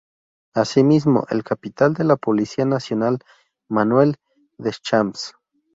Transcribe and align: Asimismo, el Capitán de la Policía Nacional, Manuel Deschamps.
Asimismo, 0.55 1.27
el 1.29 1.43
Capitán 1.43 1.93
de 1.93 2.03
la 2.03 2.15
Policía 2.15 2.65
Nacional, 2.65 3.19
Manuel 3.69 4.15
Deschamps. 4.57 5.35